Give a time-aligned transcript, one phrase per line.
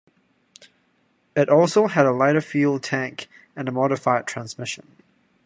[1.35, 4.87] It also had a lighter fuel tank and a modified transmission.